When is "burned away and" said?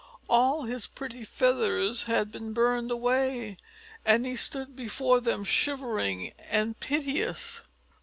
2.53-4.25